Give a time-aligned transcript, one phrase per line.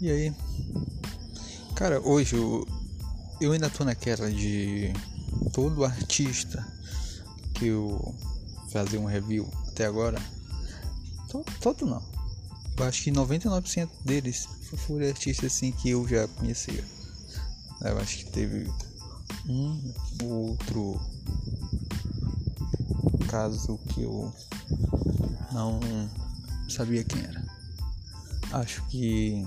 [0.00, 0.32] E aí?
[1.74, 2.64] Cara, hoje eu,
[3.40, 4.92] eu ainda tô naquela de
[5.52, 6.64] todo artista
[7.54, 8.14] que eu
[8.70, 10.22] fazer um review até agora.
[11.28, 12.02] Todo, todo não.
[12.76, 14.48] Eu acho que 99% deles
[14.86, 16.84] foram artistas assim que eu já conhecia.
[17.80, 18.70] Eu acho que teve
[19.48, 21.00] um outro
[23.28, 24.32] caso que eu
[25.52, 25.80] não
[26.68, 27.44] sabia quem era.
[28.52, 29.44] Acho que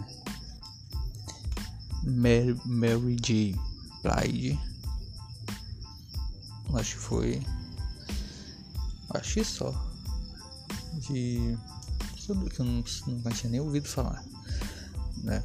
[2.04, 3.56] Mary, Mary J.
[4.04, 4.60] Blige.
[6.74, 7.46] Acho que foi.
[9.12, 9.72] Acho que só.
[10.94, 11.58] De.
[12.16, 14.24] Que eu, que eu não, nunca tinha nem ouvido falar.
[15.18, 15.44] Né?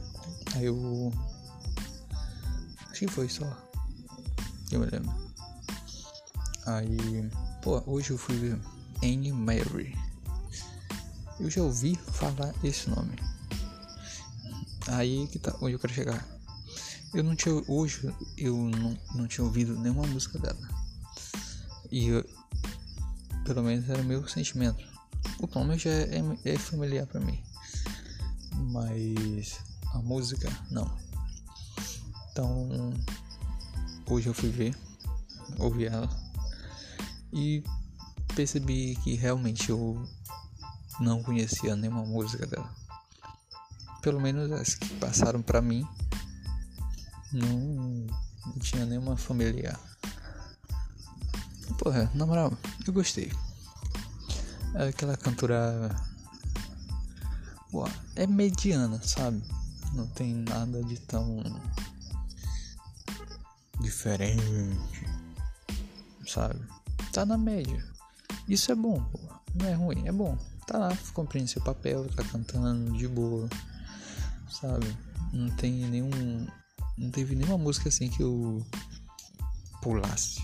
[0.55, 1.13] Aí eu.
[2.91, 3.45] Acho que foi só.
[4.71, 5.13] Eu me lembro.
[6.67, 7.31] Aí.
[7.63, 8.61] Pô, hoje eu fui ver
[9.03, 9.97] Anne Mary.
[11.39, 13.17] Eu já ouvi falar esse nome.
[14.89, 16.36] Aí que tá onde eu quero chegar.
[17.17, 17.55] Eu não tinha.
[17.67, 20.69] Hoje eu não, não tinha ouvido nenhuma música dela.
[21.91, 22.23] E eu,
[23.43, 24.85] pelo menos era meu sentimento.
[25.41, 27.43] O nome já é, é familiar para mim.
[28.71, 29.59] Mas
[29.95, 30.95] a música não.
[32.31, 32.93] Então
[34.11, 34.77] hoje eu fui ver,
[35.59, 36.11] ouvi ela
[37.33, 37.65] e
[38.35, 40.07] percebi que realmente eu
[41.01, 42.71] não conhecia nenhuma música dela.
[44.03, 45.89] Pelo menos as que passaram para mim
[47.33, 48.07] não,
[48.47, 49.79] não tinha nenhuma familiar.
[51.79, 52.53] Porra, na moral,
[52.87, 53.33] eu gostei.
[54.75, 55.95] É aquela cantora.
[57.71, 59.43] Pô, é mediana, sabe?
[59.93, 61.43] Não tem nada de tão.
[63.81, 64.43] diferente.
[66.27, 66.61] Sabe?
[67.13, 67.85] Tá na média.
[68.49, 69.19] Isso é bom, pô.
[69.55, 70.37] Não é ruim, é bom.
[70.67, 73.49] Tá lá, cumprindo seu papel, tá cantando de boa.
[74.51, 74.87] Sabe?
[75.33, 76.47] Não tem nenhum
[76.97, 78.65] não teve nenhuma música assim que eu
[79.83, 80.41] pulasse.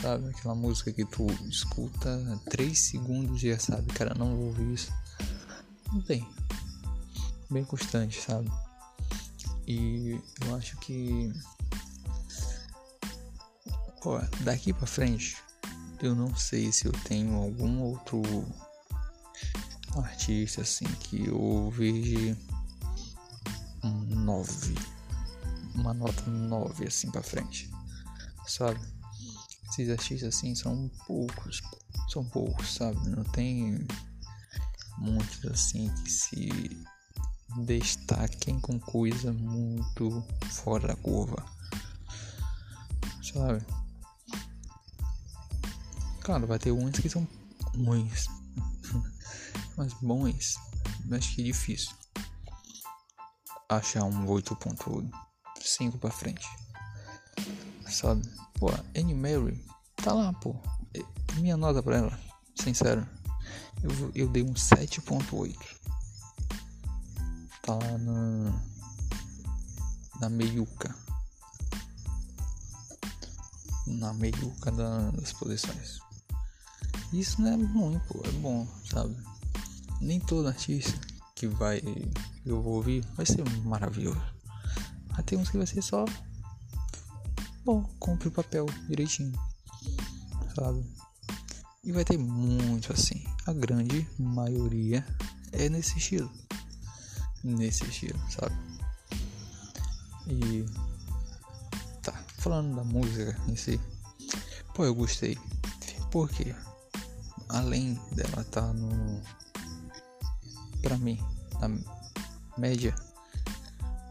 [0.00, 0.28] Sabe?
[0.30, 4.92] Aquela música que tu escuta 3 segundos e já sabe, cara, não vou ouvir isso.
[5.92, 6.26] Não tem.
[7.50, 8.50] Bem constante, sabe?
[9.66, 11.32] E eu acho que.
[14.04, 15.36] Ó, daqui pra frente,
[16.00, 18.22] eu não sei se eu tenho algum outro
[19.96, 22.36] artista assim que eu vejo
[23.82, 23.90] um
[24.24, 24.74] 9
[25.80, 27.70] uma nota 9 assim para frente,
[28.46, 28.78] sabe?
[29.70, 31.62] Esses artistas assim são poucos,
[32.08, 33.08] são poucos, sabe?
[33.08, 33.86] Não tem
[34.98, 36.86] muitos assim que se
[37.64, 41.44] destaquem com coisa muito fora da curva,
[43.32, 43.64] sabe?
[46.20, 47.26] Claro, vai ter uns que são
[47.74, 48.26] ruins,
[49.76, 50.56] mas bons,
[51.10, 51.94] acho que é difícil
[53.68, 55.29] achar um 8.8
[55.62, 56.46] 5 pra frente.
[57.88, 58.22] Sabe?
[58.54, 59.64] Pô, Annie Mary
[59.96, 60.54] tá lá, pô.
[61.36, 62.18] Minha nota pra ela,
[62.54, 63.06] sincero.
[63.82, 65.56] Eu, eu dei um 7.8.
[67.62, 68.62] Tá lá na.
[70.20, 70.94] Na meiuca.
[73.86, 76.00] Na meiuca das posições.
[77.12, 78.20] Isso não é ruim, pô.
[78.24, 79.16] É bom, sabe?
[80.00, 80.98] Nem todo artista
[81.34, 81.82] que vai
[82.44, 84.39] eu vou ouvir vai ser maravilhoso.
[85.10, 86.04] Mas tem uns que vai ser só.
[87.64, 89.38] Bom, compre o papel direitinho.
[90.54, 90.84] Sabe?
[91.84, 93.24] E vai ter muito assim.
[93.46, 95.06] A grande maioria
[95.52, 96.30] é nesse estilo.
[97.42, 98.54] Nesse estilo, sabe?
[100.26, 100.66] E.
[102.02, 103.80] Tá, falando da música em si.
[104.74, 105.38] Pô, eu gostei.
[106.10, 106.54] Porque
[107.48, 109.22] além dela estar tá no.
[110.82, 111.18] Pra mim,
[111.60, 111.68] na
[112.56, 112.94] média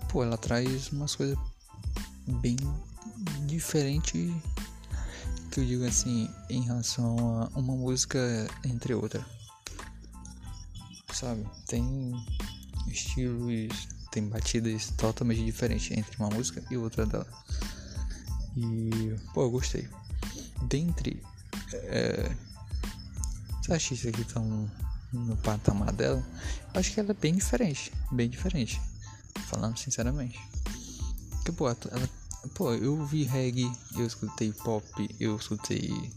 [0.10, 1.38] pô, ela traz umas coisas
[2.28, 2.58] bem
[3.46, 4.34] diferentes
[5.52, 8.20] que eu digo assim em relação a uma música
[8.66, 9.26] entre outra.
[11.14, 11.46] Sabe?
[11.68, 12.14] Tem
[12.88, 17.28] estilos, tem batidas totalmente diferentes entre uma música e outra dela.
[18.58, 19.88] E pô, eu gostei.
[20.64, 21.22] Dentre
[21.74, 22.36] é,
[23.62, 24.70] os artistas que estão
[25.14, 26.24] no patamar dela,
[26.74, 28.80] acho que ela é bem diferente, bem diferente
[29.50, 30.40] falando sinceramente.
[31.44, 32.10] Que pô, ela,
[32.54, 34.86] pô, eu vi reggae, eu escutei pop,
[35.20, 36.12] eu escutei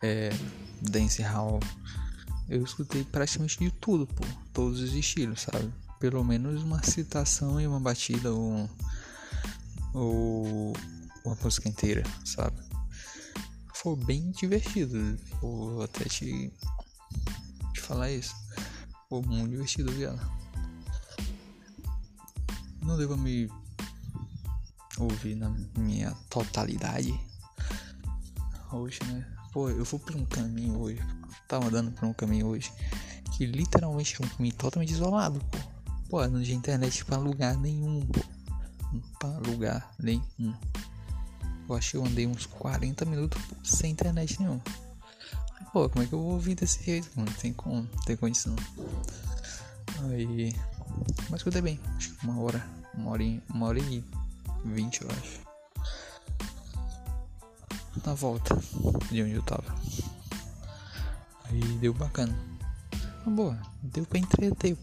[0.00, 0.30] é,
[0.80, 1.60] dance hall,
[2.48, 5.72] eu escutei praticamente de tudo, pô, todos os estilos, sabe?
[5.98, 8.70] Pelo menos uma citação e uma batida ou,
[9.92, 10.72] ou
[11.24, 12.56] uma música inteira, sabe?
[13.74, 16.52] Foi bem divertido, vou até te,
[17.74, 18.34] te falar isso.
[19.08, 20.41] Foi muito divertido ver ela.
[22.92, 23.50] Não devo me
[24.98, 25.48] ouvir na
[25.78, 27.18] minha totalidade
[28.70, 29.26] hoje, né?
[29.50, 31.00] Pô, eu vou por um caminho hoje.
[31.48, 32.70] Tava andando por um caminho hoje
[33.34, 35.58] que literalmente é um caminho totalmente isolado, pô.
[36.10, 38.20] Pô, não tinha internet pra lugar nenhum, pô.
[39.18, 40.54] Pra lugar nenhum.
[41.66, 44.60] Eu acho que eu andei uns 40 minutos pô, sem internet nenhum.
[45.72, 47.08] Pô, como é que eu vou ouvir desse jeito?
[47.16, 48.54] Não tem como, tem condição.
[50.10, 50.54] Aí.
[51.30, 52.62] Mas escutei bem, acho que uma hora,
[52.94, 54.04] uma hora uma hora e
[54.64, 55.40] vinte, eu acho.
[58.04, 58.56] Na volta
[59.10, 59.74] de onde eu tava.
[61.44, 62.36] Aí deu bacana.
[63.24, 64.76] Uma boa, deu pra entreter.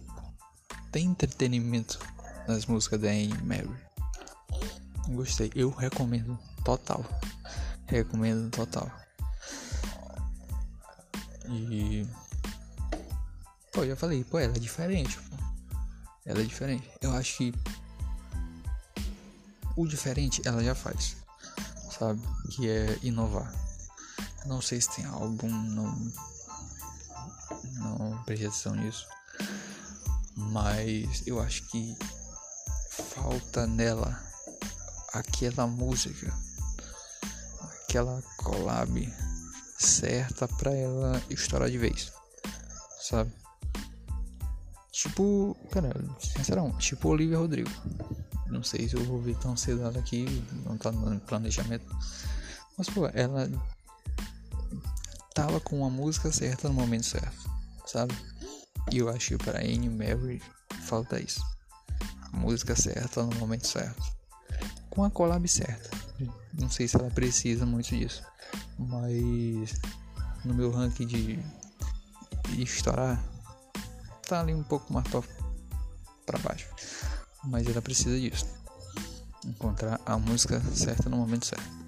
[0.91, 1.99] Tem entretenimento
[2.47, 3.69] nas músicas da Anne Mary.
[5.09, 7.03] Gostei, eu recomendo total.
[7.87, 8.91] Recomendo total.
[11.47, 12.07] E.
[13.73, 15.37] Pô, já falei, pô, ela é diferente, pô.
[16.25, 16.89] Ela é diferente.
[17.01, 17.53] Eu acho que.
[19.75, 21.15] O diferente ela já faz.
[21.97, 22.21] Sabe?
[22.51, 23.53] Que é inovar.
[24.45, 25.49] Não sei se tem algum.
[25.49, 26.11] Não.
[27.73, 29.07] Não preste atenção nisso.
[30.35, 31.97] Mas eu acho que
[33.13, 34.17] falta nela
[35.13, 36.31] aquela música,
[37.83, 39.13] aquela collab
[39.77, 42.11] certa pra ela estourar de vez,
[43.01, 43.31] sabe?
[44.91, 47.69] Tipo, cara, sinceramente, tipo Olivia Rodrigo.
[48.49, 50.25] Não sei se eu vou ver tão cedo ela aqui,
[50.65, 51.85] não tá no planejamento.
[52.77, 53.49] Mas, pô, ela
[55.33, 57.49] tava com a música certa no momento certo,
[57.85, 58.15] sabe?
[58.91, 60.41] E eu acho que pra Anne Mary
[60.81, 61.41] falta isso.
[62.33, 64.01] A música certa no momento certo.
[64.89, 65.89] Com a collab certa.
[66.53, 68.23] Não sei se ela precisa muito disso.
[68.77, 69.79] Mas
[70.43, 71.39] no meu ranking de,
[72.49, 73.23] de estourar,
[74.27, 75.07] tá ali um pouco mais
[76.25, 76.67] para baixo.
[77.43, 78.45] Mas ela precisa disso.
[79.45, 81.79] Encontrar a música certa no momento certo.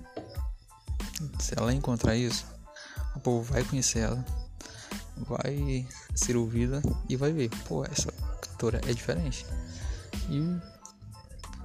[1.40, 2.46] Se ela encontrar isso,
[3.16, 4.26] o povo vai conhecer ela,
[5.18, 8.12] vai ser ouvida e vai ver, pô, essa
[8.42, 9.46] cantora é diferente.
[10.30, 10.60] E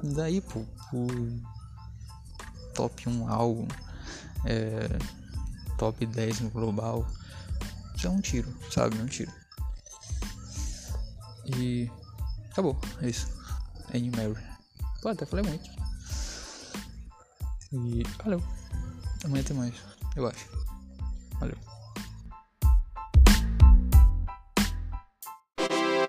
[0.02, 0.60] daí, pô,
[0.92, 1.06] o
[2.74, 3.66] top 1 álbum
[4.44, 4.88] é,
[5.78, 7.06] top 10 no global.
[7.94, 8.98] Isso é um tiro, sabe?
[8.98, 9.32] É um tiro.
[11.56, 11.90] E
[12.50, 13.35] acabou, é isso.
[13.94, 14.36] Annie Mary.
[15.02, 15.70] Pô, até falei muito.
[17.72, 18.42] E valeu.
[19.24, 19.74] Amanhã tem mais,
[20.14, 20.65] eu acho.